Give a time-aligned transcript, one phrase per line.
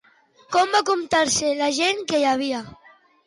[0.55, 2.63] Com va comportar-se la gent que hi havia?